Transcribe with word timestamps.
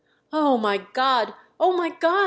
"Oh, 0.33 0.57
my 0.57 0.77
God! 0.79 1.35
Oh, 1.59 1.77
my 1.77 1.89
God!" 1.89 2.19